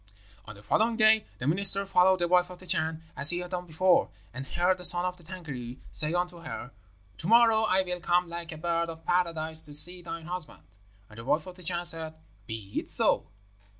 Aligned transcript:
"On 0.45 0.55
the 0.55 0.63
following 0.63 0.97
day 0.97 1.27
the 1.37 1.45
minister 1.45 1.85
followed 1.85 2.17
the 2.17 2.27
wife 2.27 2.49
of 2.49 2.57
the 2.57 2.65
Chan 2.65 3.03
as 3.15 3.29
he 3.29 3.37
had 3.37 3.51
done 3.51 3.67
before, 3.67 4.09
and 4.33 4.47
heard 4.47 4.79
the 4.79 4.83
son 4.83 5.05
of 5.05 5.15
the 5.17 5.23
Tângâri 5.23 5.77
say 5.91 6.11
unto 6.15 6.39
her, 6.39 6.71
'To 7.19 7.27
morrow 7.27 7.65
I 7.65 7.83
will 7.83 7.99
come 7.99 8.27
like 8.27 8.51
a 8.51 8.57
bird 8.57 8.89
of 8.89 9.05
Paradise 9.05 9.61
to 9.61 9.75
see 9.75 10.01
thine 10.01 10.25
husband.' 10.25 10.63
And 11.07 11.19
the 11.19 11.25
wife 11.25 11.45
of 11.45 11.53
the 11.55 11.61
Chan 11.61 11.85
said, 11.85 12.15
'Be 12.47 12.79
it 12.79 12.89
so.' 12.89 13.27